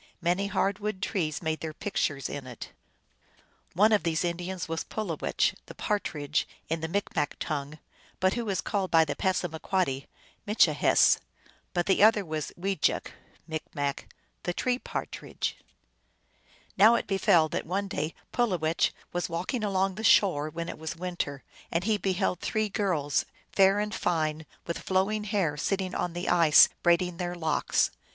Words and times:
Many 0.19 0.47
hard 0.47 0.79
wood 0.79 0.99
trees 0.99 1.43
made 1.43 1.59
their 1.59 1.75
pictures 1.75 2.27
in 2.27 2.47
it. 2.47 2.71
One 3.75 3.91
of 3.91 4.01
these 4.01 4.23
Indians 4.25 4.67
was 4.67 4.83
Pulowech, 4.83 5.53
the 5.67 5.75
Partridge 5.75 6.47
in 6.69 6.81
the 6.81 6.87
Micmac 6.87 7.35
tongue, 7.39 7.77
but 8.19 8.33
who 8.33 8.49
is 8.49 8.61
called 8.61 8.89
by 8.89 9.05
the 9.05 9.15
Passamaquoddy 9.15 10.07
Mitchihess; 10.47 11.19
but 11.75 11.85
the 11.85 12.01
other 12.01 12.25
was 12.25 12.51
Wejek 12.59 13.11
(M.), 13.47 13.95
the 14.41 14.53
Tree 14.55 14.79
Partridge. 14.79 15.57
Now 16.75 16.95
it 16.95 17.05
befell 17.05 17.47
that 17.49 17.67
one 17.67 17.87
day 17.87 18.15
Pulowech 18.33 18.93
was 19.13 19.29
walking 19.29 19.63
along 19.63 19.93
the 19.93 20.03
shore, 20.03 20.49
when 20.49 20.67
it 20.67 20.79
was 20.79 20.95
winter, 20.95 21.43
and 21.69 21.83
he 21.83 21.97
beheld 21.99 22.39
three 22.39 22.69
girls, 22.69 23.25
fair 23.53 23.79
and 23.79 23.93
fine, 23.93 24.47
with 24.65 24.79
flowing 24.79 25.25
hair, 25.25 25.57
sitting 25.57 25.93
on 25.93 26.13
the 26.13 26.27
ice 26.27 26.69
braiding 26.81 27.17
their 27.17 27.35
locks. 27.35 27.91